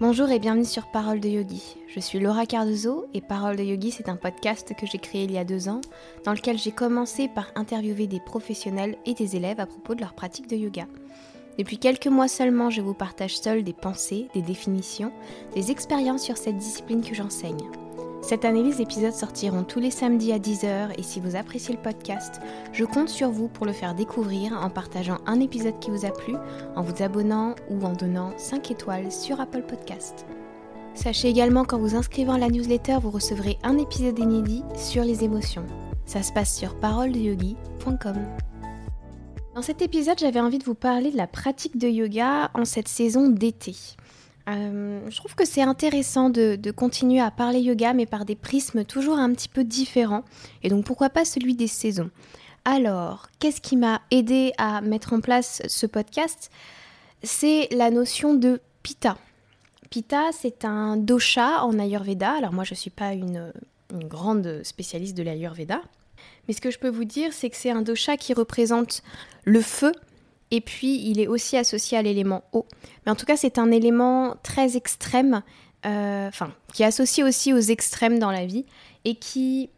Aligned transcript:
Bonjour 0.00 0.30
et 0.30 0.38
bienvenue 0.38 0.64
sur 0.64 0.86
Parole 0.86 1.18
de 1.18 1.28
Yogi. 1.28 1.76
Je 1.88 1.98
suis 1.98 2.20
Laura 2.20 2.46
Cardozo 2.46 3.06
et 3.14 3.20
Parole 3.20 3.56
de 3.56 3.64
Yogi, 3.64 3.90
c'est 3.90 4.08
un 4.08 4.14
podcast 4.14 4.72
que 4.78 4.86
j'ai 4.86 4.98
créé 4.98 5.24
il 5.24 5.32
y 5.32 5.38
a 5.38 5.44
deux 5.44 5.68
ans, 5.68 5.80
dans 6.24 6.32
lequel 6.32 6.56
j'ai 6.56 6.70
commencé 6.70 7.26
par 7.26 7.50
interviewer 7.56 8.06
des 8.06 8.20
professionnels 8.20 8.96
et 9.06 9.14
des 9.14 9.34
élèves 9.34 9.58
à 9.58 9.66
propos 9.66 9.96
de 9.96 10.00
leur 10.00 10.14
pratique 10.14 10.48
de 10.48 10.54
yoga. 10.54 10.86
Depuis 11.58 11.78
quelques 11.78 12.06
mois 12.06 12.28
seulement, 12.28 12.70
je 12.70 12.80
vous 12.80 12.94
partage 12.94 13.38
seul 13.38 13.64
des 13.64 13.72
pensées, 13.72 14.28
des 14.34 14.42
définitions, 14.42 15.10
des 15.56 15.72
expériences 15.72 16.22
sur 16.22 16.36
cette 16.36 16.58
discipline 16.58 17.02
que 17.02 17.16
j'enseigne. 17.16 17.68
Cette 18.28 18.44
année, 18.44 18.62
les 18.62 18.82
épisodes 18.82 19.14
sortiront 19.14 19.64
tous 19.64 19.80
les 19.80 19.90
samedis 19.90 20.34
à 20.34 20.38
10h 20.38 20.90
et 20.98 21.02
si 21.02 21.18
vous 21.18 21.34
appréciez 21.34 21.74
le 21.74 21.80
podcast, 21.80 22.42
je 22.74 22.84
compte 22.84 23.08
sur 23.08 23.30
vous 23.30 23.48
pour 23.48 23.64
le 23.64 23.72
faire 23.72 23.94
découvrir 23.94 24.52
en 24.52 24.68
partageant 24.68 25.16
un 25.24 25.40
épisode 25.40 25.78
qui 25.80 25.90
vous 25.90 26.04
a 26.04 26.10
plu, 26.10 26.34
en 26.76 26.82
vous 26.82 27.02
abonnant 27.02 27.54
ou 27.70 27.82
en 27.86 27.94
donnant 27.94 28.34
5 28.36 28.70
étoiles 28.70 29.10
sur 29.10 29.40
Apple 29.40 29.62
Podcast. 29.62 30.26
Sachez 30.92 31.28
également 31.28 31.64
qu'en 31.64 31.78
vous 31.78 31.96
inscrivant 31.96 32.34
à 32.34 32.38
la 32.38 32.50
newsletter, 32.50 32.98
vous 33.00 33.10
recevrez 33.10 33.56
un 33.62 33.78
épisode 33.78 34.18
inédit 34.18 34.62
sur 34.76 35.04
les 35.04 35.24
émotions. 35.24 35.64
Ça 36.04 36.22
se 36.22 36.30
passe 36.30 36.54
sur 36.54 36.78
paroledeyogi.com. 36.78 38.16
Dans 39.54 39.62
cet 39.62 39.80
épisode, 39.80 40.18
j'avais 40.18 40.40
envie 40.40 40.58
de 40.58 40.64
vous 40.64 40.74
parler 40.74 41.10
de 41.12 41.16
la 41.16 41.28
pratique 41.28 41.78
de 41.78 41.88
yoga 41.88 42.50
en 42.52 42.66
cette 42.66 42.88
saison 42.88 43.30
d'été. 43.30 43.74
Euh, 44.48 45.00
je 45.08 45.16
trouve 45.16 45.34
que 45.34 45.44
c'est 45.44 45.62
intéressant 45.62 46.30
de, 46.30 46.70
continuer 46.70 47.20
à 47.20 47.30
parler 47.30 47.60
yoga, 47.60 47.92
mais 47.92 48.06
par 48.06 48.24
des 48.24 48.36
prismes 48.36 48.84
toujours 48.84 49.18
un 49.18 49.32
petit 49.32 49.48
peu 49.48 49.64
différents. 49.64 50.24
Et 50.62 50.68
donc 50.68 50.84
pourquoi 50.84 51.10
pas 51.10 51.24
celui 51.24 51.54
des 51.54 51.66
saisons. 51.66 52.10
Alors, 52.64 53.28
qu'est-ce 53.38 53.60
qui 53.60 53.76
m'a 53.76 54.02
aidé 54.10 54.52
à 54.58 54.80
mettre 54.80 55.12
en 55.12 55.20
place 55.20 55.62
ce 55.68 55.86
podcast? 55.86 56.50
C'est 57.22 57.68
la 57.72 57.90
notion 57.90 58.34
de 58.34 58.60
pita. 58.82 59.16
Pita, 59.90 60.30
c'est 60.32 60.64
un 60.64 60.96
dosha 60.96 61.64
en 61.64 61.78
Ayurveda. 61.78 62.32
Alors 62.32 62.52
moi, 62.52 62.64
je 62.64 62.72
ne 62.72 62.76
suis 62.76 62.90
pas 62.90 63.14
une, 63.14 63.52
une 63.92 64.06
grande 64.06 64.60
spécialiste 64.64 65.16
de 65.16 65.22
l'Ayurveda. 65.22 65.80
Mais 66.46 66.54
ce 66.54 66.60
que 66.60 66.70
je 66.70 66.78
peux 66.78 66.88
vous 66.88 67.04
dire, 67.04 67.32
c'est 67.32 67.50
que 67.50 67.56
c'est 67.56 67.70
un 67.70 67.82
dosha 67.82 68.16
qui 68.16 68.34
représente 68.34 69.02
le 69.44 69.60
feu, 69.60 69.92
et 70.50 70.60
puis, 70.60 71.08
il 71.08 71.20
est 71.20 71.26
aussi 71.26 71.56
associé 71.56 71.98
à 71.98 72.02
l'élément 72.02 72.42
eau. 72.52 72.66
Mais 73.04 73.12
en 73.12 73.14
tout 73.14 73.26
cas, 73.26 73.36
c'est 73.36 73.58
un 73.58 73.70
élément 73.70 74.36
très 74.42 74.76
extrême, 74.76 75.42
euh, 75.86 76.30
qui 76.72 76.82
est 76.82 76.86
associé 76.86 77.22
aussi 77.22 77.52
aux 77.52 77.58
extrêmes 77.58 78.18
dans 78.18 78.30
la 78.30 78.46
vie 78.46 78.64
et 79.04 79.14
qui, 79.14 79.70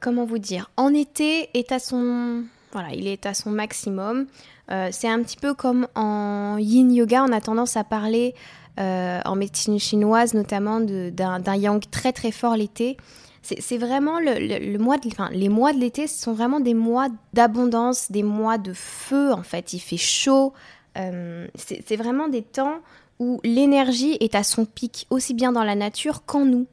comment 0.00 0.24
vous 0.24 0.38
dire, 0.38 0.70
en 0.76 0.92
été 0.92 1.48
est 1.54 1.72
à 1.72 1.78
son, 1.78 2.44
voilà, 2.72 2.92
il 2.92 3.06
est 3.06 3.26
à 3.26 3.34
son 3.34 3.50
maximum. 3.50 4.26
Euh, 4.70 4.88
c'est 4.92 5.08
un 5.08 5.22
petit 5.22 5.36
peu 5.36 5.54
comme 5.54 5.86
en 5.94 6.58
yin 6.58 6.92
yoga, 6.92 7.24
on 7.24 7.32
a 7.32 7.40
tendance 7.40 7.76
à 7.76 7.84
parler 7.84 8.34
euh, 8.78 9.20
en 9.24 9.34
médecine 9.36 9.78
chinoise 9.78 10.34
notamment 10.34 10.80
d'un 10.80 11.56
yang 11.56 11.82
très 11.90 12.12
très 12.12 12.30
fort 12.30 12.54
l'été 12.54 12.96
c'est 13.42 13.78
vraiment 13.78 14.18
le, 14.20 14.76
mois 14.78 14.98
de, 14.98 15.08
enfin, 15.08 15.30
les 15.32 15.48
mois 15.48 15.72
de 15.72 15.78
l'été, 15.78 16.06
sont 16.06 16.32
vraiment 16.32 16.60
des 16.60 16.74
mois 16.74 17.08
d'abondance, 17.32 18.10
des 18.10 18.22
mois 18.22 18.58
de 18.58 18.72
feu 18.72 19.32
en 19.32 19.42
fait. 19.42 19.72
Il 19.72 19.80
fait 19.80 19.96
chaud. 19.96 20.52
Euh, 20.96 21.46
c'est 21.54 21.96
vraiment 21.96 22.28
des 22.28 22.42
temps 22.42 22.78
où 23.18 23.40
l'énergie 23.44 24.16
est 24.20 24.34
à 24.34 24.42
son 24.42 24.64
pic, 24.64 25.06
aussi 25.10 25.34
bien 25.34 25.52
dans 25.52 25.64
la 25.64 25.74
nature 25.74 26.24
qu'en 26.24 26.44
nous. 26.44 26.66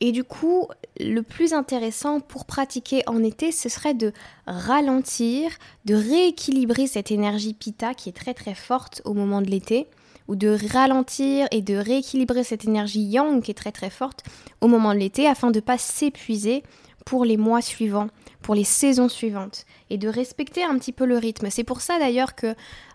Et 0.00 0.12
du 0.12 0.24
coup, 0.24 0.68
le 1.00 1.22
plus 1.22 1.54
intéressant 1.54 2.20
pour 2.20 2.44
pratiquer 2.44 3.02
en 3.06 3.22
été, 3.22 3.50
ce 3.50 3.68
serait 3.68 3.94
de 3.94 4.12
ralentir, 4.46 5.50
de 5.86 5.94
rééquilibrer 5.94 6.86
cette 6.86 7.10
énergie 7.10 7.54
pita 7.54 7.94
qui 7.94 8.10
est 8.10 8.16
très 8.16 8.34
très 8.34 8.54
forte 8.54 9.00
au 9.04 9.14
moment 9.14 9.40
de 9.40 9.46
l'été 9.46 9.86
ou 10.28 10.36
de 10.36 10.56
ralentir 10.72 11.46
et 11.50 11.62
de 11.62 11.76
rééquilibrer 11.76 12.44
cette 12.44 12.64
énergie 12.64 13.02
yang 13.02 13.42
qui 13.42 13.50
est 13.50 13.54
très 13.54 13.72
très 13.72 13.90
forte 13.90 14.24
au 14.60 14.68
moment 14.68 14.94
de 14.94 14.98
l'été 14.98 15.26
afin 15.26 15.50
de 15.50 15.56
ne 15.56 15.64
pas 15.64 15.78
s'épuiser 15.78 16.62
pour 17.04 17.24
les 17.24 17.36
mois 17.36 17.62
suivants, 17.62 18.08
pour 18.42 18.54
les 18.54 18.64
saisons 18.64 19.08
suivantes 19.08 19.64
et 19.90 19.98
de 19.98 20.08
respecter 20.08 20.64
un 20.64 20.76
petit 20.78 20.92
peu 20.92 21.06
le 21.06 21.16
rythme. 21.18 21.48
C'est 21.50 21.64
pour 21.64 21.80
ça 21.80 21.98
d'ailleurs 21.98 22.34
que 22.34 22.54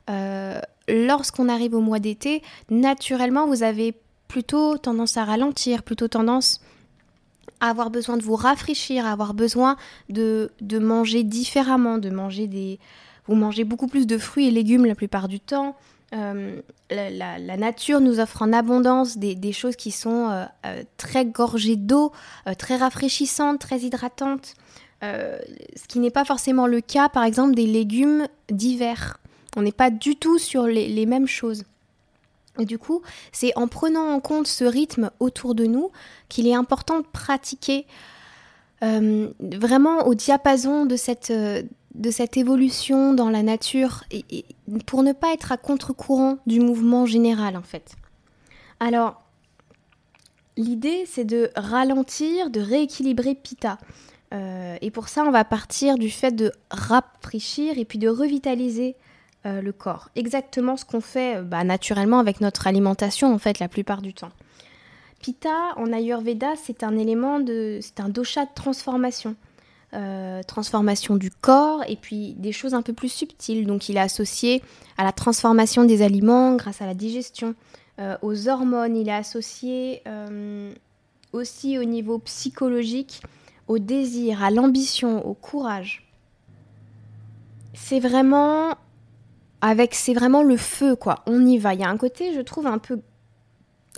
euh, 0.09 0.59
lorsqu'on 0.89 1.47
arrive 1.47 1.73
au 1.73 1.81
mois 1.81 1.99
d'été, 1.99 2.41
naturellement 2.69 3.47
vous 3.47 3.63
avez 3.63 3.95
plutôt 4.27 4.77
tendance 4.77 5.17
à 5.17 5.25
ralentir, 5.25 5.83
plutôt 5.83 6.07
tendance 6.07 6.61
à 7.61 7.69
avoir 7.69 7.89
besoin 7.89 8.17
de 8.17 8.23
vous 8.23 8.35
rafraîchir, 8.35 9.05
à 9.05 9.11
avoir 9.11 9.33
besoin 9.33 9.77
de, 10.09 10.51
de 10.61 10.79
manger 10.79 11.23
différemment, 11.23 11.97
de 11.97 12.09
manger 12.09 12.47
des... 12.47 12.79
Vous 13.27 13.35
mangez 13.35 13.63
beaucoup 13.63 13.87
plus 13.87 14.07
de 14.07 14.17
fruits 14.17 14.47
et 14.47 14.51
légumes 14.51 14.85
la 14.85 14.95
plupart 14.95 15.27
du 15.27 15.39
temps, 15.39 15.75
euh, 16.13 16.61
la, 16.89 17.57
nature 17.57 18.01
nous 18.01 18.19
offre 18.19 18.41
en 18.41 18.51
abondance 18.51 19.17
des, 19.17 19.53
choses 19.53 19.75
qui 19.75 19.91
sont 19.91 20.29
euh, 20.29 20.45
euh, 20.65 20.83
très 20.97 21.25
gorgées 21.25 21.77
d'eau, 21.77 22.11
très 22.57 22.75
rafraîchissantes, 22.75 23.59
très 23.59 23.79
hydratantes. 23.79 24.55
ce 25.01 25.87
qui 25.87 25.99
n'est 25.99 26.11
pas 26.11 26.25
forcément 26.25 26.67
le 26.67 26.81
cas, 26.81 27.09
par 27.09 27.23
exemple, 27.23 27.55
des 27.55 27.65
légumes 27.65 28.27
d'hiver. 28.49 29.19
On 29.55 29.61
n'est 29.61 29.71
pas 29.71 29.89
du 29.89 30.15
tout 30.15 30.37
sur 30.37 30.67
les, 30.67 31.05
mêmes 31.05 31.27
choses. 31.27 31.63
Et 32.59 32.65
du 32.65 32.77
coup, 32.77 33.01
c'est 33.31 33.57
en 33.57 33.67
prenant 33.67 34.13
en 34.13 34.19
compte 34.19 34.47
ce 34.47 34.65
rythme 34.65 35.11
autour 35.19 35.55
de 35.55 35.65
nous 35.65 35.91
qu'il 36.27 36.47
est 36.47 36.53
important 36.53 36.99
de 36.99 37.05
pratiquer 37.05 37.85
vraiment 38.81 40.07
au 40.07 40.15
diapason 40.15 40.85
de 40.85 40.95
cette, 40.95 41.31
de 41.95 42.11
cette 42.11 42.37
évolution 42.37 43.13
dans 43.13 43.29
la 43.29 43.43
nature 43.43 44.03
et, 44.11 44.45
pour 44.85 45.03
ne 45.03 45.11
pas 45.11 45.33
être 45.33 45.51
à 45.51 45.57
contre-courant 45.57 46.37
du 46.45 46.59
mouvement 46.59 47.05
général 47.05 47.57
en 47.57 47.61
fait. 47.61 47.95
Alors, 48.79 49.21
l'idée 50.57 51.03
c'est 51.05 51.25
de 51.25 51.49
ralentir, 51.55 52.49
de 52.49 52.61
rééquilibrer 52.61 53.35
Pita. 53.35 53.77
Euh, 54.33 54.77
et 54.79 54.91
pour 54.91 55.09
ça, 55.09 55.23
on 55.25 55.31
va 55.31 55.43
partir 55.43 55.97
du 55.97 56.09
fait 56.09 56.31
de 56.31 56.53
rafraîchir 56.69 57.77
et 57.77 57.83
puis 57.83 57.99
de 57.99 58.07
revitaliser 58.07 58.95
euh, 59.45 59.61
le 59.61 59.73
corps. 59.73 60.09
Exactement 60.15 60.77
ce 60.77 60.85
qu'on 60.85 61.01
fait 61.01 61.37
euh, 61.37 61.41
bah, 61.41 61.63
naturellement 61.63 62.19
avec 62.19 62.41
notre 62.41 62.67
alimentation 62.67 63.33
en 63.33 63.39
fait 63.39 63.59
la 63.59 63.67
plupart 63.67 64.01
du 64.01 64.13
temps. 64.13 64.31
Pita 65.19 65.73
en 65.75 65.91
Ayurveda, 65.91 66.53
c'est 66.55 66.83
un 66.83 66.97
élément 66.97 67.39
de, 67.39 67.79
c'est 67.81 67.99
un 67.99 68.09
dosha 68.09 68.45
de 68.45 68.51
transformation. 68.55 69.35
Euh, 69.93 70.41
transformation 70.43 71.17
du 71.17 71.29
corps 71.29 71.83
et 71.85 71.97
puis 71.97 72.33
des 72.35 72.53
choses 72.53 72.73
un 72.73 72.81
peu 72.81 72.93
plus 72.93 73.11
subtiles. 73.11 73.67
Donc 73.67 73.89
il 73.89 73.97
est 73.97 74.01
associé 74.01 74.63
à 74.97 75.03
la 75.03 75.11
transformation 75.11 75.83
des 75.83 76.01
aliments 76.01 76.55
grâce 76.55 76.81
à 76.81 76.85
la 76.85 76.93
digestion, 76.93 77.55
euh, 77.99 78.15
aux 78.21 78.47
hormones, 78.47 78.95
il 78.95 79.09
est 79.09 79.13
associé 79.13 80.01
euh, 80.07 80.73
aussi 81.33 81.77
au 81.77 81.83
niveau 81.83 82.19
psychologique, 82.19 83.21
au 83.67 83.79
désir, 83.79 84.41
à 84.41 84.49
l'ambition, 84.49 85.27
au 85.27 85.33
courage. 85.33 86.09
C'est 87.73 87.99
vraiment 87.99 88.75
avec 89.59 89.93
c'est 89.93 90.13
vraiment 90.13 90.41
le 90.41 90.55
feu 90.55 90.95
quoi. 90.95 91.19
On 91.25 91.45
y 91.45 91.57
va. 91.57 91.73
Il 91.73 91.81
y 91.81 91.83
a 91.83 91.89
un 91.89 91.97
côté, 91.97 92.33
je 92.33 92.39
trouve 92.39 92.65
un 92.65 92.77
peu 92.77 93.01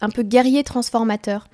un 0.01 0.09
peu 0.09 0.23
guerrier 0.23 0.63
transformateur. 0.63 1.47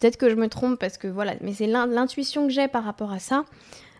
Peut-être 0.00 0.16
que 0.16 0.30
je 0.30 0.34
me 0.36 0.48
trompe 0.48 0.78
parce 0.78 0.98
que 0.98 1.08
voilà, 1.08 1.34
mais 1.40 1.52
c'est 1.52 1.66
l'intuition 1.66 2.46
que 2.46 2.52
j'ai 2.52 2.68
par 2.68 2.84
rapport 2.84 3.12
à 3.12 3.18
ça. 3.18 3.44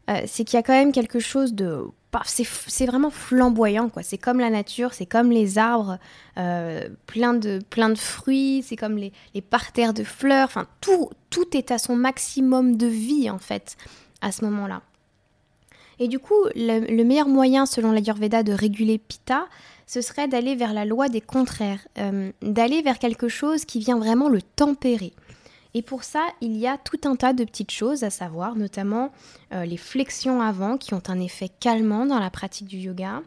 Euh, 0.08 0.22
c'est 0.26 0.44
qu'il 0.44 0.56
y 0.56 0.60
a 0.60 0.62
quand 0.62 0.72
même 0.72 0.92
quelque 0.92 1.18
chose 1.18 1.54
de. 1.54 1.84
C'est 2.24 2.86
vraiment 2.86 3.10
flamboyant, 3.10 3.90
quoi. 3.90 4.02
C'est 4.02 4.16
comme 4.16 4.40
la 4.40 4.48
nature, 4.48 4.94
c'est 4.94 5.04
comme 5.04 5.30
les 5.30 5.58
arbres, 5.58 5.98
euh, 6.38 6.88
plein, 7.06 7.34
de, 7.34 7.60
plein 7.68 7.90
de 7.90 7.98
fruits, 7.98 8.64
c'est 8.66 8.76
comme 8.76 8.96
les, 8.96 9.12
parterres 9.42 9.92
de 9.92 10.04
fleurs. 10.04 10.46
Enfin, 10.46 10.66
tout, 10.80 11.10
tout 11.28 11.54
est 11.54 11.70
à 11.70 11.76
son 11.76 11.96
maximum 11.96 12.78
de 12.78 12.86
vie, 12.86 13.28
en 13.28 13.38
fait, 13.38 13.76
à 14.22 14.32
ce 14.32 14.42
moment-là. 14.46 14.80
Et 15.98 16.08
du 16.08 16.18
coup, 16.18 16.46
le, 16.54 17.02
meilleur 17.04 17.28
moyen, 17.28 17.66
selon 17.66 17.92
l'Ayurveda, 17.92 18.42
de 18.42 18.52
réguler 18.52 18.96
Pitta, 18.96 19.46
ce 19.86 20.00
serait 20.00 20.28
d'aller 20.28 20.54
vers 20.54 20.72
la 20.72 20.86
loi 20.86 21.10
des 21.10 21.20
contraires, 21.20 21.86
euh, 21.98 22.32
d'aller 22.40 22.80
vers 22.80 22.98
quelque 22.98 23.28
chose 23.28 23.66
qui 23.66 23.80
vient 23.80 23.98
vraiment 23.98 24.30
le 24.30 24.40
tempérer. 24.40 25.12
Et 25.74 25.82
pour 25.82 26.02
ça, 26.02 26.26
il 26.40 26.56
y 26.56 26.66
a 26.66 26.78
tout 26.78 27.00
un 27.04 27.16
tas 27.16 27.32
de 27.32 27.44
petites 27.44 27.70
choses 27.70 28.02
à 28.02 28.10
savoir, 28.10 28.56
notamment 28.56 29.12
euh, 29.52 29.64
les 29.64 29.76
flexions 29.76 30.40
avant 30.40 30.78
qui 30.78 30.94
ont 30.94 31.02
un 31.08 31.20
effet 31.20 31.50
calmant 31.60 32.06
dans 32.06 32.18
la 32.18 32.30
pratique 32.30 32.66
du 32.66 32.78
yoga. 32.78 33.22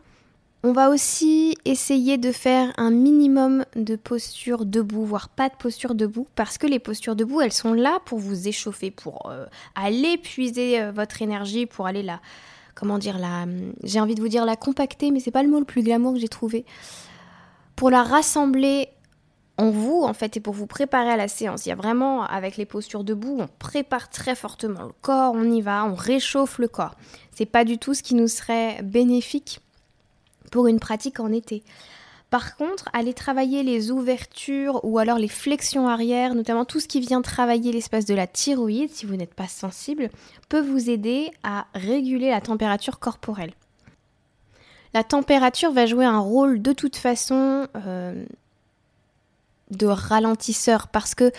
On 0.64 0.74
va 0.74 0.90
aussi 0.90 1.58
essayer 1.66 2.20
de 2.20 2.32
faire 2.32 2.72
un 2.78 2.92
minimum 2.92 3.66
de 3.76 3.96
postures 3.96 4.66
debout, 4.66 5.06
voire 5.06 5.30
pas 5.30 5.50
de 5.50 5.56
posture 5.56 5.96
debout, 5.96 6.28
parce 6.36 6.60
que 6.60 6.68
les 6.68 6.78
postures 6.78 7.16
debout, 7.16 7.42
elles 7.42 7.52
sont 7.52 7.74
là 7.74 8.00
pour 8.06 8.20
vous 8.20 8.48
échauffer, 8.48 8.92
pour 8.92 9.30
euh, 9.32 9.46
aller 9.74 10.18
puiser 10.18 10.80
euh, 10.80 10.92
votre 10.92 11.24
énergie, 11.24 11.66
pour 11.66 11.88
aller 11.88 12.04
la, 12.04 12.22
comment 12.76 13.00
dire, 13.00 13.18
la, 13.18 13.46
j'ai 13.84 14.00
envie 14.00 14.14
de 14.14 14.22
vous 14.22 14.28
dire 14.28 14.46
la 14.46 14.56
compacter, 14.56 15.10
mais 15.10 15.20
c'est 15.20 15.32
pas 15.32 15.42
le 15.42 15.50
mot 15.50 15.58
le 15.58 15.66
plus 15.66 15.82
glamour 15.82 16.14
que 16.14 16.20
j'ai 16.20 16.28
trouvé, 16.28 16.64
pour 17.76 17.90
la 17.90 18.04
rassembler 18.04 18.90
en 19.62 19.70
vous, 19.70 20.02
en 20.02 20.14
fait, 20.14 20.38
et 20.38 20.40
pour 20.40 20.54
vous 20.54 20.66
préparer 20.66 21.12
à 21.12 21.18
la 21.18 21.28
séance. 21.28 21.66
Il 21.66 21.70
y 21.70 21.72
a 21.72 21.76
vraiment, 21.76 22.24
avec 22.24 22.58
les 22.58 22.66
postures 22.66 23.04
debout, 23.04 23.38
on 23.40 23.48
prépare 23.60 24.10
très 24.10 24.34
fortement 24.34 24.84
le 24.84 24.94
corps, 25.02 25.34
on 25.36 25.52
y 25.52 25.62
va, 25.62 25.86
on 25.86 25.94
réchauffe 25.94 26.58
le 26.58 26.68
corps. 26.68 26.96
C'est 27.32 27.46
pas 27.46 27.64
du 27.64 27.78
tout 27.78 27.94
ce 27.94 28.02
qui 28.02 28.16
nous 28.16 28.28
serait 28.28 28.82
bénéfique 28.82 29.60
pour 30.52 30.66
une 30.68 30.80
pratique 30.80 31.20
en 31.20 31.32
été. 31.32 31.64
Par 32.32 32.56
contre, 32.56 32.90
aller 32.94 33.14
travailler 33.14 33.62
les 33.62 33.92
ouvertures 33.92 34.80
ou 34.84 34.98
alors 34.98 35.20
les 35.20 35.28
flexions 35.28 35.88
arrière, 35.88 36.34
notamment 36.34 36.66
tout 36.66 36.80
ce 36.80 36.88
qui 36.88 37.00
vient 37.00 37.22
travailler 37.22 37.72
l'espace 37.72 38.06
de 38.06 38.16
la 38.16 38.26
thyroïde, 38.26 38.90
si 38.90 39.06
vous 39.06 39.16
n'êtes 39.16 39.36
pas 39.36 39.50
sensible, 39.50 40.10
peut 40.50 40.62
vous 40.62 40.90
aider 40.90 41.30
à 41.44 41.68
réguler 41.76 42.32
la 42.32 42.42
température 42.42 43.00
corporelle. 43.00 43.54
La 44.94 45.04
température 45.04 45.72
va 45.72 45.86
jouer 45.86 46.06
un 46.06 46.20
rôle 46.20 46.62
de 46.62 46.74
toute 46.74 46.96
façon 46.96 47.68
euh, 47.76 48.26
de 49.72 49.88
ralentisseur 49.88 50.88
parce 50.88 51.16
que 51.16 51.32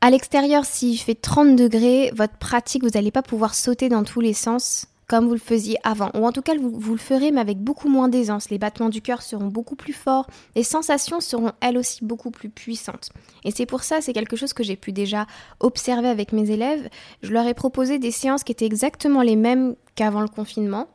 à 0.00 0.10
l'extérieur, 0.10 0.64
s'il 0.64 0.98
fait 0.98 1.14
30 1.14 1.54
degrés, 1.54 2.10
votre 2.16 2.36
pratique, 2.36 2.82
vous 2.82 2.90
n'allez 2.90 3.12
pas 3.12 3.22
pouvoir 3.22 3.54
sauter 3.54 3.88
dans 3.88 4.02
tous 4.02 4.20
les 4.20 4.32
sens 4.32 4.86
comme 5.12 5.26
vous 5.26 5.34
le 5.34 5.38
faisiez 5.38 5.76
avant. 5.84 6.10
Ou 6.14 6.26
en 6.26 6.32
tout 6.32 6.40
cas, 6.40 6.54
vous, 6.56 6.72
vous 6.72 6.92
le 6.92 6.98
ferez, 6.98 7.32
mais 7.32 7.40
avec 7.40 7.58
beaucoup 7.58 7.88
moins 7.88 8.08
d'aisance. 8.08 8.48
Les 8.48 8.58
battements 8.58 8.88
du 8.88 9.02
cœur 9.02 9.20
seront 9.20 9.48
beaucoup 9.48 9.76
plus 9.76 9.92
forts, 9.92 10.26
les 10.56 10.62
sensations 10.62 11.20
seront 11.20 11.52
elles 11.60 11.76
aussi 11.76 12.02
beaucoup 12.02 12.30
plus 12.30 12.48
puissantes. 12.48 13.10
Et 13.44 13.50
c'est 13.50 13.66
pour 13.66 13.82
ça, 13.82 14.00
c'est 14.00 14.14
quelque 14.14 14.36
chose 14.36 14.54
que 14.54 14.62
j'ai 14.62 14.74
pu 14.74 14.90
déjà 14.90 15.26
observer 15.60 16.08
avec 16.08 16.32
mes 16.32 16.50
élèves. 16.50 16.88
Je 17.22 17.30
leur 17.32 17.46
ai 17.46 17.52
proposé 17.52 17.98
des 17.98 18.10
séances 18.10 18.42
qui 18.42 18.52
étaient 18.52 18.64
exactement 18.64 19.20
les 19.20 19.36
mêmes 19.36 19.76
qu'avant 19.96 20.22
le 20.22 20.28
confinement. 20.28 20.88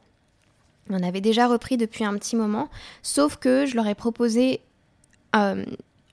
On 0.89 1.03
avait 1.03 1.21
déjà 1.21 1.47
repris 1.47 1.77
depuis 1.77 2.03
un 2.03 2.17
petit 2.17 2.35
moment, 2.35 2.69
sauf 3.03 3.35
que 3.35 3.65
je 3.65 3.75
leur 3.75 3.87
ai 3.87 3.95
proposé 3.95 4.61
euh, 5.35 5.63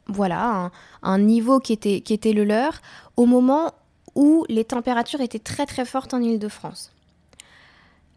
voilà, 0.06 0.70
un, 1.02 1.18
niveau 1.18 1.60
qui 1.60 1.72
était, 1.72 2.32
le 2.32 2.44
leur 2.44 2.80
au 3.16 3.26
moment 3.26 3.72
où 4.14 4.44
les 4.48 4.64
températures 4.64 5.20
étaient 5.20 5.38
très 5.38 5.66
très 5.66 5.84
fortes 5.84 6.14
en 6.14 6.20
Ile-de-France. 6.20 6.92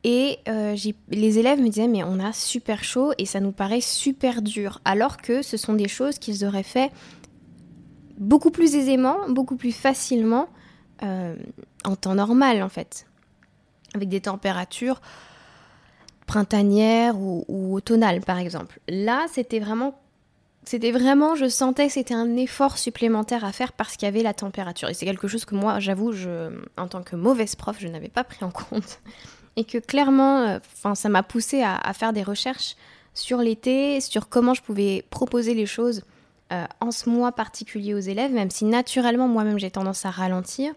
Et 0.03 0.39
euh, 0.47 0.75
les 1.09 1.39
élèves 1.39 1.59
me 1.59 1.69
disaient 1.69 1.87
mais 1.87 2.03
on 2.03 2.19
a 2.19 2.31
super 2.31 2.83
chaud 2.83 3.13
et 3.17 3.25
ça 3.25 3.39
nous 3.39 3.51
paraît 3.51 3.81
super 3.81 4.41
dur, 4.41 4.79
alors 4.85 5.17
que 5.17 5.41
ce 5.41 5.57
sont 5.57 5.73
des 5.73 5.87
choses 5.87 6.19
qu'ils 6.19 6.45
auraient 6.45 6.63
fait 6.63 6.91
beaucoup 8.17 8.51
plus 8.51 8.75
aisément, 8.75 9.17
beaucoup 9.29 9.55
plus 9.55 9.71
facilement 9.71 10.49
euh, 11.03 11.35
en 11.83 11.95
temps 11.95 12.15
normal 12.15 12.61
en 12.61 12.69
fait, 12.69 13.07
avec 13.95 14.09
des 14.09 14.21
températures 14.21 15.01
printanières 16.25 17.19
ou, 17.19 17.43
ou 17.47 17.75
automnales 17.75 18.21
par 18.21 18.37
exemple. 18.37 18.79
Là 18.87 19.25
c'était 19.31 19.59
vraiment 19.59 19.99
c'était 20.67 20.91
vraiment, 20.91 21.35
je 21.35 21.47
sentais 21.47 21.87
que 21.87 21.93
c'était 21.93 22.13
un 22.13 22.35
effort 22.35 22.77
supplémentaire 22.77 23.45
à 23.45 23.53
faire 23.53 23.71
parce 23.71 23.95
qu'il 23.95 24.05
y 24.05 24.09
avait 24.09 24.21
la 24.21 24.33
température. 24.33 24.89
Et 24.89 24.93
c'est 24.93 25.05
quelque 25.05 25.29
chose 25.29 25.45
que 25.45 25.55
moi, 25.55 25.79
j'avoue, 25.79 26.11
je, 26.11 26.51
en 26.75 26.89
tant 26.89 27.03
que 27.03 27.15
mauvaise 27.15 27.55
prof, 27.55 27.77
je 27.79 27.87
n'avais 27.87 28.09
pas 28.09 28.25
pris 28.25 28.43
en 28.43 28.51
compte. 28.51 28.99
Et 29.55 29.63
que 29.63 29.77
clairement, 29.77 30.39
euh, 30.39 30.59
enfin, 30.75 30.93
ça 30.93 31.07
m'a 31.07 31.23
poussé 31.23 31.63
à, 31.63 31.93
faire 31.93 32.11
des 32.11 32.21
recherches 32.21 32.75
sur 33.13 33.37
l'été, 33.37 34.01
sur 34.01 34.27
comment 34.27 34.53
je 34.53 34.61
pouvais 34.61 35.05
proposer 35.09 35.53
les 35.53 35.65
choses 35.65 36.03
euh, 36.51 36.65
en 36.81 36.91
ce 36.91 37.09
mois 37.09 37.31
particulier 37.31 37.93
aux 37.93 37.99
élèves, 37.99 38.33
même 38.33 38.51
si 38.51 38.65
naturellement, 38.65 39.29
moi-même, 39.29 39.59
j'ai 39.59 39.71
tendance 39.71 40.05
à 40.05 40.09
ralentir. 40.09 40.73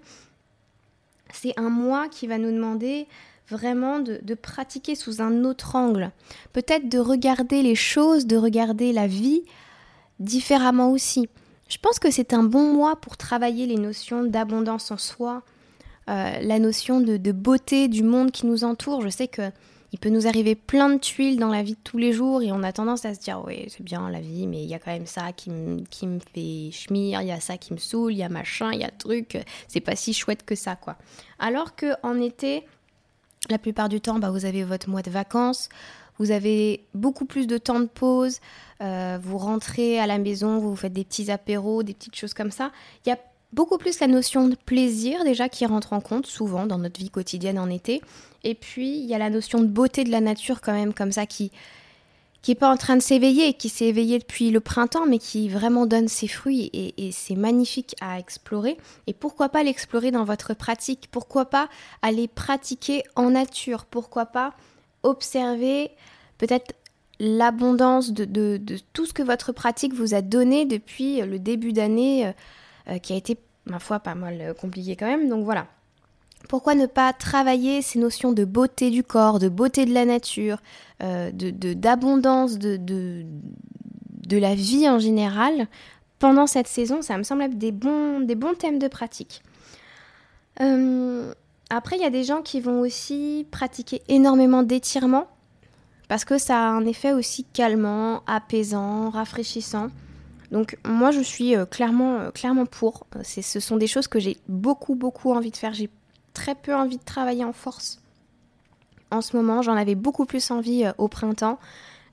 C'est 1.33 1.59
un 1.59 1.69
mois 1.69 2.09
qui 2.09 2.29
va 2.29 2.39
nous 2.39 2.53
demander 2.53 3.09
vraiment 3.49 3.99
de 3.99 4.35
pratiquer 4.35 4.95
sous 4.95 5.21
un 5.21 5.43
autre 5.43 5.75
angle. 5.75 6.13
Peut-être 6.53 6.89
de 6.89 7.01
regarder 7.01 7.63
les 7.63 7.75
choses, 7.75 8.27
de 8.27 8.37
regarder 8.37 8.93
la 8.93 9.09
vie 9.09 9.43
différemment 10.21 10.91
aussi. 10.91 11.29
Je 11.69 11.79
pense 11.79 11.99
que 11.99 12.11
c'est 12.11 12.33
un 12.33 12.43
bon 12.43 12.73
mois 12.73 12.97
pour 12.97 13.17
travailler 13.17 13.67
les 13.67 13.77
notions 13.77 14.25
d'abondance 14.25 14.91
en 14.91 14.99
soi, 14.99 15.43
euh, 16.09 16.39
la 16.41 16.59
notion 16.59 17.01
de, 17.01 17.33
beauté 17.33 17.89
du 17.89 18.03
monde 18.03 18.31
qui 18.31 18.47
nous 18.47 18.65
entoure. 18.65 19.03
Je 19.03 19.09
sais 19.09 19.29
que 19.29 19.51
il 19.93 19.99
peut 19.99 20.09
nous 20.09 20.29
arriver 20.29 20.55
plein 20.55 20.89
de 20.89 20.99
tuiles 20.99 21.39
dans 21.39 21.49
la 21.49 21.65
vie 21.65 21.73
de 21.73 21.81
tous 21.83 21.99
les 21.99 22.13
jours 22.13 22.43
et 22.43 22.53
on 22.53 22.63
a 22.63 22.73
tendance 22.73 23.05
à 23.05 23.13
se 23.13 23.19
dire 23.19 23.43
oui 23.45 23.67
c'est 23.69 23.83
bien 23.83 24.09
la 24.09 24.21
vie 24.21 24.47
mais 24.47 24.63
il 24.63 24.69
y 24.69 24.75
a 24.75 24.79
quand 24.79 24.93
même 24.93 25.07
ça 25.07 25.33
qui, 25.33 25.51
qui 25.91 26.07
me 26.07 26.21
fait 26.21 26.71
schmir, 26.71 27.23
il 27.23 27.27
y 27.27 27.33
a 27.33 27.41
ça 27.41 27.59
qui 27.59 27.73
me 27.73 27.79
saoule, 27.79 28.13
il 28.13 28.19
y 28.19 28.23
a 28.23 28.29
machin, 28.29 28.71
il 28.73 28.79
y 28.79 28.85
a 28.85 28.91
truc, 28.93 29.37
c'est 29.67 29.81
pas 29.81 29.97
si 29.97 30.15
chouette 30.15 30.45
que 30.45 30.55
ça 30.55 30.77
quoi. 30.77 30.97
Alors 31.41 31.75
que 31.75 31.87
en 32.05 32.21
été, 32.21 32.65
la 33.49 33.59
plupart 33.59 33.89
du 33.89 34.01
temps, 34.01 34.19
bah, 34.19 34.31
vous 34.31 34.45
avez 34.45 34.65
votre 34.65 34.89
mois 34.89 35.03
de 35.03 35.11
vacances, 35.11 35.69
vous 36.21 36.31
avez 36.31 36.85
beaucoup 36.93 37.25
plus 37.25 37.47
de 37.47 37.57
temps 37.57 37.81
de 37.81 37.87
pause, 37.87 38.41
euh, 38.83 39.19
vous 39.21 39.39
rentrez 39.39 39.99
à 39.99 40.07
la 40.07 40.19
maison, 40.19 40.59
vous 40.59 40.77
faites 40.77 40.93
des 40.93 41.05
petits 41.05 41.31
apéros, 41.31 41.83
des 41.83 41.95
petites 41.95 42.15
choses 42.15 42.35
comme 42.35 42.51
ça. 42.51 42.73
Il 43.05 43.09
y 43.09 43.13
a 43.13 43.19
beaucoup 43.55 43.79
plus 43.79 43.99
la 44.01 44.07
notion 44.07 44.47
de 44.47 44.55
plaisir 44.55 45.25
déjà 45.25 45.49
qui 45.49 45.65
rentre 45.65 45.95
en 45.95 46.03
compte 46.03 46.27
souvent 46.27 46.67
dans 46.67 46.77
notre 46.77 47.01
vie 47.01 47.09
quotidienne 47.09 47.59
en 47.59 47.71
été. 47.71 48.03
Et 48.45 48.55
puis 48.55 48.99
il 48.99 49.07
y 49.07 49.15
a 49.15 49.19
la 49.19 49.31
notion 49.31 49.61
de 49.61 49.67
beauté 49.67 50.05
de 50.05 50.11
la 50.11 50.21
nature 50.21 50.61
quand 50.61 50.75
même 50.75 50.93
comme 50.93 51.11
ça 51.11 51.25
qui 51.25 51.51
qui 52.43 52.53
est 52.53 52.55
pas 52.55 52.71
en 52.71 52.79
train 52.79 52.97
de 52.97 53.03
s'éveiller, 53.03 53.53
qui 53.53 53.69
s'est 53.69 53.87
éveillé 53.87 54.19
depuis 54.19 54.51
le 54.51 54.61
printemps, 54.61 55.05
mais 55.07 55.19
qui 55.19 55.51
vraiment 55.51 55.85
donne 55.85 56.09
ses 56.09 56.27
fruits 56.29 56.71
et, 56.73 57.07
et 57.07 57.13
c'est 57.13 57.35
magnifique 57.35 57.95
à 58.01 58.19
explorer. 58.19 58.79
Et 59.07 59.13
pourquoi 59.13 59.51
pas 59.51 59.63
l'explorer 59.63 60.11
dans 60.11 60.25
votre 60.25 60.55
pratique? 60.55 61.09
Pourquoi 61.11 61.47
pas 61.47 61.69
aller 62.01 62.29
pratiquer 62.29 63.05
en 63.15 63.31
nature? 63.31 63.85
Pourquoi 63.85 64.27
pas 64.27 64.55
observer 65.03 65.91
peut-être 66.39 66.75
l'abondance 67.21 68.11
de, 68.13 68.59
tout 68.93 69.07
ce 69.07 69.13
que 69.13 69.23
votre 69.23 69.53
pratique 69.53 69.95
vous 69.95 70.15
a 70.15 70.23
donné 70.23 70.65
depuis 70.65 71.21
le 71.21 71.39
début 71.39 71.73
d'année, 71.73 72.27
euh, 72.27 72.33
euh, 72.89 72.99
qui 72.99 73.13
a 73.13 73.17
été, 73.17 73.37
ma 73.67 73.79
foi, 73.79 74.01
pas 74.01 74.15
mal 74.15 74.41
euh, 74.41 74.55
compliqué 74.55 74.97
quand 74.97 75.07
même. 75.07 75.29
Donc 75.29 75.45
voilà. 75.45 75.67
Pourquoi 76.49 76.75
ne 76.75 76.87
pas 76.87 77.13
travailler 77.13 77.83
ces 77.83 77.99
notions 77.99 78.33
de 78.33 78.47
beauté 78.47 78.89
du 78.91 79.05
corps, 79.05 79.39
de 79.39 79.51
beauté 79.51 79.85
de 79.85 79.93
la 79.93 80.07
nature, 80.07 80.57
d'abondance 80.99 82.59
de, 82.59 82.79
de, 82.79 83.27
de, 84.27 84.39
la 84.39 84.55
vie 84.55 84.89
en 84.89 84.99
général 84.99 85.69
pendant 86.19 86.47
cette 86.47 86.67
saison? 86.67 87.03
Ça 87.03 87.19
me 87.19 87.25
semble 87.25 87.43
être 87.43 87.59
des 87.59 87.73
bons, 87.73 88.21
des 88.21 88.37
bons 88.37 88.55
thèmes 88.55 88.79
de 88.79 88.89
pratique. 88.89 89.43
Après, 91.71 91.97
il 91.97 92.03
y 92.03 92.07
a 92.07 92.11
des 92.11 92.25
gens 92.25 92.43
qui 92.43 92.61
vont 92.61 92.81
aussi 92.81 93.47
pratiquer 93.51 94.03
énormément 94.09 94.63
d'étirements 94.63 95.29
parce 96.09 96.25
que 96.25 96.39
ça 96.39 96.57
a 96.57 96.69
un 96.71 96.85
effet 96.87 97.13
aussi 97.13 97.45
calmant, 97.45 98.25
apaisant, 98.27 99.11
rafraîchissant. 99.11 99.91
Donc 100.51 100.77
moi 100.85 101.13
je 101.13 101.21
suis 101.21 101.55
euh, 101.55 101.65
clairement, 101.65 102.17
euh, 102.17 102.31
clairement 102.33 102.67
pour. 102.67 103.07
Euh, 103.15 103.23
ce 103.23 103.61
sont 103.61 103.77
des 103.77 103.87
choses 103.87 104.09
que 104.09 104.19
j'ai 104.19 104.37
beaucoup 104.49 104.97
beaucoup 104.97 105.33
envie 105.33 105.53
de 105.53 105.57
faire. 105.57 105.73
J'ai 105.73 105.89
très 106.35 106.57
peu 106.57 106.75
envie 106.75 106.99
de 106.99 107.05
travailler 107.05 107.45
en 107.45 107.53
force. 107.53 108.01
En 109.13 109.21
ce 109.21 109.37
moment, 109.37 109.63
j'en 109.63 109.75
avais 109.75 109.95
beaucoup 109.95 110.25
plus 110.25 110.51
envie 110.51 110.85
au 110.99 111.07
printemps. 111.07 111.61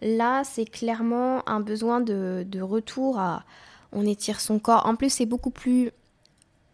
Là, 0.04 0.44
c'est 0.44 0.66
clairement 0.66 1.48
un 1.50 1.60
besoin 1.60 2.00
de, 2.00 2.62
retour 2.62 3.20
à... 3.20 3.44
On 3.92 4.06
étire 4.06 4.40
son 4.40 4.60
corps. 4.60 4.86
En 4.86 4.96
plus, 4.96 5.10
c'est 5.10 5.26
beaucoup 5.26 5.52
plus 5.52 5.92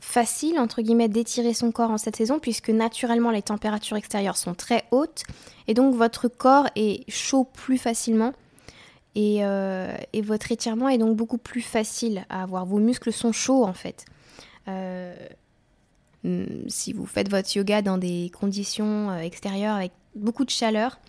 facile, 0.04 0.60
entre 0.60 0.82
guillemets, 0.82 1.08
d'étirer 1.08 1.54
son 1.54 1.72
corps 1.72 1.90
en 1.90 1.98
cette 1.98 2.18
saison, 2.18 2.38
puisque 2.38 2.70
naturellement 2.70 3.32
les 3.32 3.42
températures 3.42 3.98
extérieures 3.98 4.38
sont 4.38 4.54
très 4.54 4.84
hautes, 4.92 5.24
et 5.68 5.74
donc 5.74 5.96
votre 5.96 6.28
corps 6.28 6.68
est 6.76 7.10
chaud 7.10 7.46
plus 7.46 7.78
facilement, 7.78 8.34
et, 9.16 9.40
euh, 9.42 9.96
votre 10.22 10.52
étirement 10.52 10.90
est 10.90 10.98
donc 10.98 11.16
beaucoup 11.16 11.38
plus 11.38 11.62
facile 11.62 12.26
à 12.30 12.44
avoir. 12.44 12.66
Vos 12.66 12.80
muscles 12.80 13.14
sont 13.14 13.32
chauds 13.32 13.64
en 13.64 13.74
fait. 13.74 14.06
Euh, 14.68 15.16
hmm, 16.24 16.68
si 16.68 16.94
vous 16.94 17.06
faites 17.06 17.30
votre 17.30 17.56
yoga 17.56 17.82
dans 17.82 17.98
des 17.98 18.30
conditions 18.38 19.10
euh, 19.10 19.20
extérieures 19.20 19.76
avec 19.76 19.94
beaucoup 20.16 20.44
de 20.46 20.50
chaleur, 20.50 21.00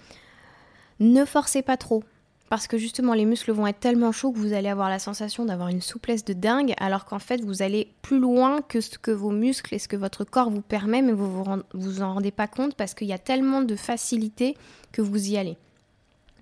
ne 1.00 1.24
forcez 1.24 1.62
pas 1.62 1.76
trop 1.76 2.04
parce 2.48 2.66
que 2.66 2.78
justement 2.78 3.14
les 3.14 3.24
muscles 3.24 3.52
vont 3.52 3.66
être 3.66 3.80
tellement 3.80 4.12
chauds 4.12 4.32
que 4.32 4.38
vous 4.38 4.52
allez 4.52 4.68
avoir 4.68 4.88
la 4.88 4.98
sensation 4.98 5.44
d'avoir 5.44 5.68
une 5.68 5.80
souplesse 5.80 6.24
de 6.24 6.34
dingue, 6.34 6.74
alors 6.78 7.04
qu'en 7.04 7.18
fait 7.18 7.42
vous 7.42 7.62
allez 7.62 7.92
plus 8.02 8.18
loin 8.18 8.60
que 8.62 8.80
ce 8.80 8.98
que 8.98 9.10
vos 9.10 9.30
muscles 9.30 9.74
et 9.74 9.78
ce 9.78 9.88
que 9.88 9.96
votre 9.96 10.24
corps 10.24 10.50
vous 10.50 10.60
permet, 10.60 11.02
mais 11.02 11.12
vous 11.12 11.30
vous, 11.30 11.44
vous 11.72 12.02
en 12.02 12.14
rendez 12.14 12.30
pas 12.30 12.46
compte 12.46 12.74
parce 12.74 12.94
qu'il 12.94 13.08
y 13.08 13.12
a 13.12 13.18
tellement 13.18 13.62
de 13.62 13.76
facilité 13.76 14.56
que 14.92 15.02
vous 15.02 15.30
y 15.30 15.36
allez. 15.36 15.56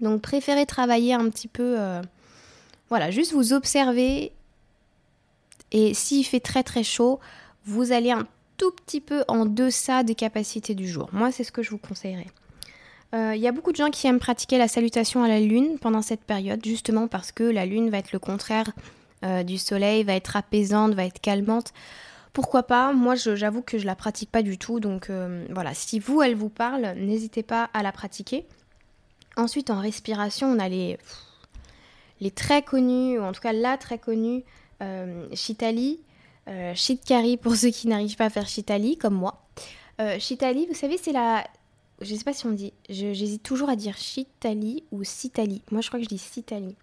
Donc 0.01 0.21
préférez 0.21 0.67
travailler 0.67 1.15
un 1.15 1.31
petit 1.31 1.49
peu, 1.49 1.77
euh, 1.79 2.03
voilà, 2.89 3.11
juste 3.11 3.33
vous 3.33 3.53
observer. 3.53 4.33
Et 5.71 5.95
s'il 5.95 6.27
fait 6.27 6.41
très 6.41 6.63
très 6.63 6.83
chaud, 6.83 7.21
vous 7.65 7.93
allez 7.93 8.11
un 8.11 8.27
tout 8.59 8.73
petit 8.73 9.01
peu 9.01 9.25
en 9.29 9.47
deçà 9.47 10.03
des 10.03 10.15
capacités 10.15 10.75
du 10.75 10.87
jour. 10.87 11.09
Moi, 11.13 11.33
c'est 11.33 11.45
ce 11.45 11.53
que 11.53 11.63
je 11.63 11.71
vous 11.71 11.79
conseillerais. 11.79 12.27
Il 13.12 13.19
euh, 13.19 13.37
y 13.37 13.47
a 13.47 13.52
beaucoup 13.52 13.73
de 13.73 13.76
gens 13.76 13.90
qui 13.90 14.07
aiment 14.07 14.19
pratiquer 14.19 14.57
la 14.57 14.69
salutation 14.69 15.23
à 15.23 15.28
la 15.28 15.38
lune 15.38 15.78
pendant 15.78 16.00
cette 16.00 16.23
période, 16.23 16.64
justement 16.64 17.09
parce 17.09 17.31
que 17.31 17.42
la 17.42 17.66
lune 17.66 17.90
va 17.90 17.99
être 17.99 18.12
le 18.12 18.19
contraire 18.19 18.71
euh, 19.23 19.42
du 19.42 19.59
soleil, 19.59 20.02
va 20.02 20.14
être 20.14 20.35
apaisante, 20.37 20.95
va 20.95 21.04
être 21.04 21.21
calmante. 21.21 21.75
Pourquoi 22.33 22.62
pas? 22.62 22.95
Moi, 22.95 23.14
j'avoue 23.14 23.61
que 23.61 23.76
je 23.76 23.85
la 23.85 23.95
pratique 23.95 24.31
pas 24.31 24.42
du 24.42 24.57
tout, 24.57 24.81
donc 24.81 25.11
euh, 25.11 25.45
voilà. 25.50 25.75
Si 25.75 25.99
vous, 25.99 26.23
elle 26.23 26.35
vous 26.35 26.49
parle, 26.49 26.95
n'hésitez 26.97 27.42
pas 27.42 27.69
à 27.75 27.83
la 27.83 27.92
pratiquer. 27.92 28.47
Ensuite, 29.37 29.69
en 29.69 29.78
respiration, 29.78 30.47
on 30.47 30.59
a 30.59 30.71
les, 30.71 30.97
les 32.21 32.31
très 32.31 32.62
connus, 32.62 33.19
ou 33.19 33.23
en 33.23 33.33
tout 33.33 33.42
cas 33.42 33.52
la 33.52 33.76
très 33.76 33.99
connue, 33.99 34.42
Chitali, 35.35 36.00
Chitkari 36.75 37.37
pour 37.37 37.57
ceux 37.57 37.69
qui 37.69 37.88
n'arrivent 37.88 38.16
pas 38.16 38.25
à 38.25 38.31
faire 38.31 38.49
Chitali, 38.49 38.97
comme 38.97 39.14
moi. 39.14 39.42
Chitali, 40.19 40.66
vous 40.66 40.75
savez, 40.75 40.99
c'est 40.99 41.12
la, 41.12 41.45
je 42.03 42.15
sais 42.15 42.25
pas 42.25 42.33
si 42.33 42.47
on 42.47 42.51
dit, 42.51 42.73
j'hésite 42.89 43.43
toujours 43.43 43.69
à 43.69 43.77
dire 43.77 43.97
Chitali 43.97 44.85
ou 44.93 45.05
Citali. 45.05 45.63
Moi, 45.71 45.81
je 45.81 45.89
crois 45.89 45.99
que 45.99 46.05
je 46.05 46.09
dis 46.09 46.19
Citali. 46.19 46.77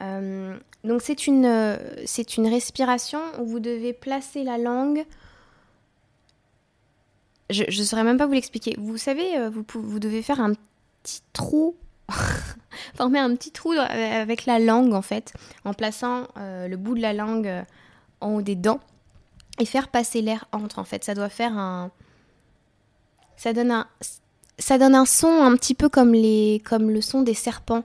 donc 0.00 1.02
c'est 1.02 1.26
une, 1.26 1.78
c'est 2.04 2.36
une 2.36 2.46
respiration 2.46 3.20
où 3.40 3.46
vous 3.46 3.60
devez 3.60 3.92
placer 3.92 4.44
la 4.44 4.58
langue. 4.58 5.04
Je 7.50 7.62
ne 7.62 7.84
saurais 7.84 8.04
même 8.04 8.18
pas 8.18 8.26
vous 8.26 8.32
l'expliquer. 8.32 8.74
Vous 8.78 8.96
savez, 8.96 9.48
vous, 9.48 9.64
vous 9.74 9.98
devez 10.00 10.22
faire 10.22 10.40
un 10.40 10.54
petit 11.02 11.22
trou 11.32 11.76
former 12.96 13.18
un 13.18 13.34
petit 13.34 13.50
trou 13.50 13.72
avec 13.72 14.46
la 14.46 14.58
langue 14.58 14.92
en 14.92 15.02
fait, 15.02 15.32
en 15.64 15.74
plaçant 15.74 16.28
euh, 16.36 16.68
le 16.68 16.76
bout 16.76 16.94
de 16.94 17.00
la 17.00 17.12
langue 17.12 17.48
euh, 17.48 17.62
en 18.20 18.34
haut 18.34 18.42
des 18.42 18.56
dents 18.56 18.80
et 19.58 19.66
faire 19.66 19.88
passer 19.88 20.22
l'air 20.22 20.46
entre 20.52 20.78
en 20.78 20.84
fait. 20.84 21.04
Ça 21.04 21.14
doit 21.14 21.28
faire 21.28 21.56
un, 21.56 21.90
ça 23.36 23.52
donne 23.52 23.70
un, 23.70 23.86
ça 24.58 24.78
donne 24.78 24.94
un 24.94 25.06
son 25.06 25.42
un 25.42 25.54
petit 25.56 25.74
peu 25.74 25.88
comme 25.88 26.12
le 26.14 27.00
son 27.00 27.22
des 27.22 27.34
serpents. 27.34 27.84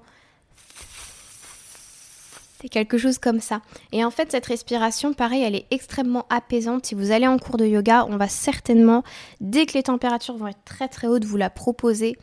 C'est 2.61 2.69
quelque 2.69 2.99
chose 2.99 3.17
comme 3.17 3.41
ça. 3.41 3.61
Et 3.91 4.05
en 4.05 4.11
fait, 4.11 4.31
cette 4.31 4.45
respiration, 4.45 5.13
pareil, 5.13 5.41
elle 5.41 5.55
est 5.55 5.65
extrêmement 5.71 6.27
apaisante. 6.29 6.85
Si 6.85 6.93
vous 6.93 7.11
allez 7.11 7.25
en 7.25 7.39
cours 7.39 7.57
de 7.57 7.65
yoga, 7.65 8.05
on 8.07 8.17
va 8.17 8.27
certainement, 8.27 9.03
dès 9.39 9.65
que 9.65 9.73
les 9.73 9.83
températures 9.83 10.37
vont 10.37 10.47
être 10.47 10.63
très 10.63 10.87
très 10.87 11.07
hautes, 11.07 11.25
vous 11.25 11.37
la 11.37 11.49
proposer 11.49 12.19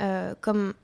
euh, 0.00 0.34
comme 0.42 0.74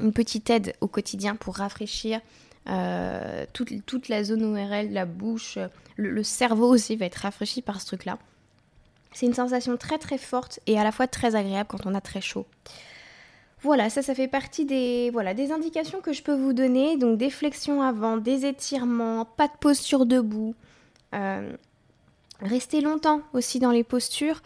une 0.00 0.12
petite 0.12 0.50
aide 0.50 0.74
au 0.80 0.88
quotidien 0.88 1.36
pour 1.36 1.56
rafraîchir 1.56 2.20
euh, 2.68 3.44
toute, 3.52 3.86
toute, 3.86 4.08
la 4.08 4.24
zone 4.24 4.44
ORL, 4.44 4.90
la 4.90 5.06
bouche, 5.06 5.58
le, 5.96 6.22
cerveau 6.24 6.68
aussi 6.68 6.96
va 6.96 7.06
être 7.06 7.16
rafraîchi 7.16 7.62
par 7.62 7.80
ce 7.80 7.86
truc-là. 7.86 8.18
C'est 9.12 9.26
une 9.26 9.34
sensation 9.34 9.76
très 9.76 9.98
très 9.98 10.18
forte 10.18 10.60
et 10.66 10.78
à 10.78 10.84
la 10.84 10.92
fois 10.92 11.06
très 11.06 11.34
agréable 11.34 11.68
quand 11.68 11.86
on 11.86 11.94
a 11.94 12.00
très 12.00 12.20
chaud. 12.20 12.46
Voilà, 13.62 13.90
ça, 13.90 14.02
ça 14.02 14.14
fait 14.14 14.26
partie 14.26 14.64
des, 14.64 15.10
voilà, 15.12 15.34
des 15.34 15.52
indications 15.52 16.00
que 16.00 16.12
je 16.12 16.22
peux 16.22 16.34
vous 16.34 16.52
donner. 16.52 16.96
Donc 16.96 17.16
des 17.18 17.30
flexions 17.30 17.82
avant, 17.82 18.16
des 18.16 18.44
étirements, 18.44 19.24
pas 19.24 19.46
de 19.46 19.56
posture 19.60 20.04
debout. 20.04 20.54
Euh, 21.14 21.52
rester 22.40 22.80
longtemps 22.80 23.20
aussi 23.32 23.60
dans 23.60 23.70
les 23.70 23.84
postures 23.84 24.42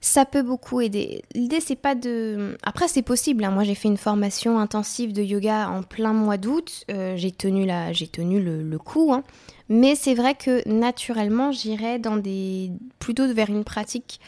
ça 0.00 0.24
peut 0.24 0.42
beaucoup 0.42 0.80
aider. 0.80 1.22
L'idée, 1.34 1.60
c'est 1.60 1.76
pas 1.76 1.94
de. 1.94 2.56
Après, 2.62 2.88
c'est 2.88 3.02
possible. 3.02 3.44
Hein. 3.44 3.50
Moi, 3.50 3.64
j'ai 3.64 3.74
fait 3.74 3.88
une 3.88 3.98
formation 3.98 4.58
intensive 4.58 5.12
de 5.12 5.22
yoga 5.22 5.68
en 5.68 5.82
plein 5.82 6.14
mois 6.14 6.38
d'août. 6.38 6.84
Euh, 6.90 7.16
j'ai 7.16 7.30
tenu, 7.30 7.66
la... 7.66 7.92
j'ai 7.92 8.08
tenu 8.08 8.40
le, 8.40 8.78
coup. 8.78 9.12
Hein. 9.12 9.22
Mais 9.68 9.94
c'est 9.94 10.14
vrai 10.14 10.34
que 10.34 10.66
naturellement, 10.66 11.52
j'irais 11.52 11.98
dans 11.98 12.16
des. 12.16 12.72
plutôt 12.98 13.32
vers 13.32 13.50
une 13.50 13.64
pratique, 13.64 14.20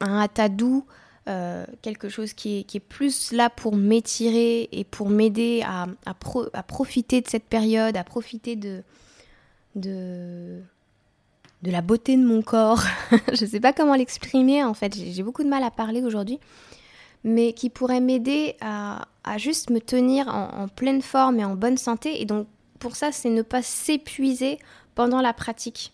un 0.00 0.20
hatha 0.20 0.48
euh, 1.28 1.66
quelque 1.82 2.08
chose 2.08 2.34
qui 2.34 2.60
est, 2.60 2.62
qui 2.64 2.76
est, 2.76 2.80
plus 2.80 3.32
là 3.32 3.50
pour 3.50 3.74
m'étirer 3.74 4.68
et 4.70 4.84
pour 4.84 5.08
m'aider 5.08 5.62
à, 5.64 5.86
à, 6.04 6.14
à, 6.52 6.62
profiter 6.62 7.20
de 7.22 7.28
cette 7.28 7.46
période, 7.46 7.96
à 7.96 8.04
profiter 8.04 8.54
de. 8.54 8.82
de 9.76 10.60
de 11.66 11.72
la 11.72 11.82
beauté 11.82 12.16
de 12.16 12.24
mon 12.24 12.42
corps. 12.42 12.82
je 13.32 13.44
ne 13.44 13.50
sais 13.50 13.60
pas 13.60 13.72
comment 13.72 13.94
l'exprimer 13.94 14.64
en 14.64 14.74
fait, 14.74 14.94
j'ai 14.94 15.22
beaucoup 15.22 15.42
de 15.42 15.48
mal 15.48 15.62
à 15.62 15.70
parler 15.70 16.02
aujourd'hui, 16.02 16.38
mais 17.24 17.52
qui 17.52 17.68
pourrait 17.70 18.00
m'aider 18.00 18.56
à, 18.60 19.06
juste 19.36 19.70
me 19.70 19.80
tenir 19.80 20.28
en, 20.28 20.68
pleine 20.68 21.02
forme 21.02 21.40
et 21.40 21.44
en 21.44 21.54
bonne 21.54 21.76
santé. 21.76 22.22
Et 22.22 22.24
donc 22.24 22.46
pour 22.78 22.96
ça, 22.96 23.12
c'est 23.12 23.30
ne 23.30 23.42
pas 23.42 23.62
s'épuiser 23.62 24.58
pendant 24.94 25.20
la 25.20 25.32
pratique. 25.32 25.92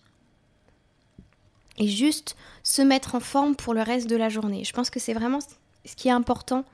Et 1.77 1.87
juste 1.87 2.35
se 2.61 2.83
mettre 2.83 3.15
en 3.15 3.19
forme 3.19 3.55
pour 3.55 3.73
le 3.73 3.81
reste 3.81 4.07
de 4.07 4.15
la 4.15 4.29
journée. 4.29 4.63
Je 4.63 4.73
pense 4.73 4.91
que 4.91 4.99
c'est 4.99 5.13
vraiment 5.13 5.39
ce 5.85 5.95
qui 5.95 6.07
est 6.07 6.11
important. 6.11 6.65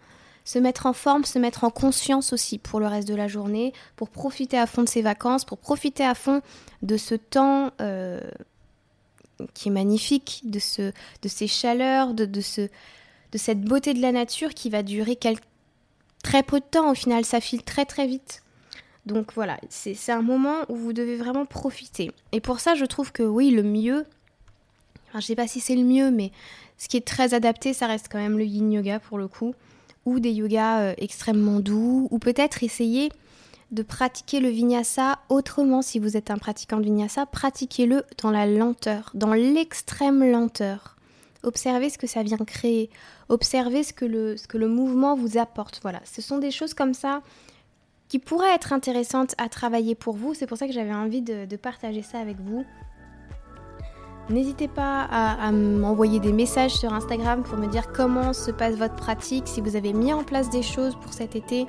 Se 0.43 0.59
mettre 0.59 0.87
en 0.87 0.93
forme, 0.93 1.23
se 1.23 1.39
mettre 1.39 1.63
en 1.63 1.69
conscience 1.69 2.33
aussi 2.33 2.57
pour 2.57 2.81
le 2.81 2.87
reste 2.87 3.07
de 3.07 3.15
la 3.15 3.27
journée, 3.27 3.71
pour 3.95 4.09
profiter 4.09 4.57
à 4.57 4.65
fond 4.65 4.83
de 4.83 4.89
ses 4.89 5.01
vacances, 5.01 5.45
pour 5.45 5.57
profiter 5.57 6.03
à 6.03 6.15
fond 6.15 6.41
de 6.81 6.97
ce 6.97 7.15
temps 7.15 7.71
euh, 7.79 8.19
qui 9.53 9.69
est 9.69 9.71
magnifique, 9.71 10.41
de, 10.43 10.59
ce, 10.59 10.91
de 11.21 11.27
ces 11.27 11.47
chaleurs, 11.47 12.13
de, 12.13 12.25
de, 12.25 12.41
ce, 12.41 12.61
de 12.61 13.37
cette 13.37 13.61
beauté 13.61 13.93
de 13.93 14.01
la 14.01 14.11
nature 14.11 14.53
qui 14.53 14.69
va 14.69 14.83
durer 14.83 15.17
très 16.23 16.43
peu 16.43 16.59
de 16.59 16.65
temps. 16.65 16.91
Au 16.91 16.95
final, 16.95 17.25
ça 17.25 17.41
file 17.41 17.63
très 17.63 17.85
très 17.85 18.07
vite. 18.07 18.43
Donc 19.05 19.33
voilà, 19.33 19.57
c'est 19.69 20.11
un 20.11 20.21
moment 20.21 20.57
où 20.67 20.75
vous 20.75 20.93
devez 20.93 21.15
vraiment 21.15 21.45
profiter. 21.45 22.11
Et 22.31 22.41
pour 22.41 22.59
ça, 22.59 22.75
je 22.75 22.85
trouve 22.85 23.11
que 23.11 23.23
oui, 23.23 23.49
le 23.49 23.63
mieux, 23.63 24.05
enfin, 25.07 25.19
je 25.19 25.25
sais 25.25 25.35
pas 25.35 25.47
si 25.47 25.59
c'est 25.59 25.75
le 25.75 25.83
mieux, 25.83 26.11
mais 26.11 26.31
ce 26.77 26.87
qui 26.87 26.97
est 26.97 27.07
très 27.07 27.33
adapté, 27.33 27.73
ça 27.73 27.87
reste 27.87 28.07
quand 28.11 28.19
même 28.19 28.37
le 28.37 28.45
yin 28.45 28.71
yoga 28.71 28.99
pour 28.99 29.17
le 29.17 29.27
coup, 29.27 29.55
ou 30.05 30.19
des 30.19 30.31
yogas 30.31 30.81
euh, 30.81 30.93
extrêmement 30.97 31.59
doux, 31.59 32.07
ou 32.11 32.19
peut-être 32.19 32.63
essayer 32.63 33.09
de 33.71 33.83
pratiquer 33.83 34.39
le 34.39 34.49
vinyasa 34.49 35.19
autrement 35.29 35.81
si 35.81 35.99
vous 35.99 36.17
êtes 36.17 36.31
un 36.31 36.37
pratiquant 36.37 36.77
de 36.77 36.83
vinyasa, 36.83 37.25
pratiquez-le 37.25 38.03
dans 38.21 38.31
la 38.31 38.47
lenteur, 38.47 39.11
dans 39.13 39.33
l'extrême 39.33 40.23
lenteur. 40.23 40.95
Observez 41.43 41.89
ce 41.89 41.97
que 41.97 42.07
ça 42.07 42.23
vient 42.23 42.37
créer, 42.37 42.89
observez 43.29 43.83
ce 43.83 43.93
que 43.93 44.05
le, 44.05 44.37
ce 44.37 44.47
que 44.47 44.57
le 44.57 44.67
mouvement 44.67 45.15
vous 45.15 45.37
apporte. 45.37 45.79
Voilà, 45.83 46.01
ce 46.03 46.21
sont 46.21 46.37
des 46.37 46.51
choses 46.51 46.73
comme 46.73 46.93
ça 46.93 47.21
qui 48.09 48.17
pourraient 48.17 48.53
être 48.55 48.73
intéressantes 48.73 49.35
à 49.37 49.47
travailler 49.47 49.95
pour 49.95 50.15
vous. 50.15 50.33
C'est 50.33 50.47
pour 50.47 50.57
ça 50.57 50.67
que 50.67 50.73
j'avais 50.73 50.93
envie 50.93 51.21
de, 51.21 51.55
partager 51.55 52.01
ça 52.01 52.19
avec 52.19 52.37
vous. 52.41 52.65
N'hésitez 54.29 54.67
pas 54.67 55.03
à, 55.03 55.51
m'envoyer 55.51 56.19
des 56.19 56.33
messages 56.33 56.73
sur 56.73 56.93
Instagram 56.93 57.43
pour 57.43 57.57
me 57.57 57.67
dire 57.67 57.91
comment 57.91 58.33
se 58.33 58.51
passe 58.51 58.75
votre 58.75 58.95
pratique, 58.95 59.47
si 59.47 59.61
vous 59.61 59.75
avez 59.75 59.93
mis 59.93 60.11
en 60.11 60.23
place 60.23 60.49
des 60.49 60.61
choses 60.61 60.95
pour 60.95 61.13
cet 61.13 61.35
été, 61.35 61.67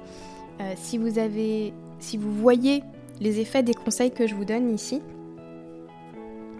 euh, 0.60 0.72
si 0.76 0.98
vous 0.98 1.18
avez 1.18 1.72
si 2.00 2.16
vous 2.16 2.32
voyez 2.32 2.82
les 3.20 3.40
effets 3.40 3.62
des 3.62 3.74
conseils 3.74 4.10
que 4.10 4.26
je 4.26 4.34
vous 4.34 4.44
donne 4.44 4.74
ici. 4.74 5.00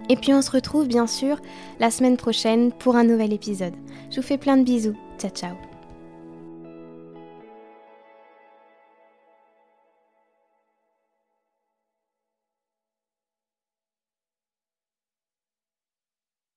Et 0.09 0.17
puis 0.17 0.35
on 0.35 0.43
se 0.43 0.51
retrouve 0.51 0.89
bien 0.89 1.07
sûr 1.07 1.41
la 1.79 1.91
semaine 1.91 2.17
prochaine 2.17 2.73
pour 2.73 2.97
un 2.97 3.05
nouvel 3.05 3.33
épisode. 3.33 3.75
Je 4.11 4.17
vous 4.17 4.27
fais 4.27 4.39
plein 4.39 4.57
de 4.57 4.65
bisous. 4.65 4.97
Ciao 5.19 5.31
ciao 5.31 5.70